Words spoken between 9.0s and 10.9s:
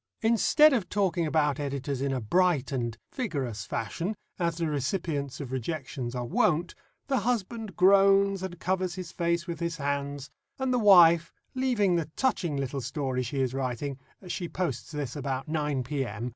face with his hands, and the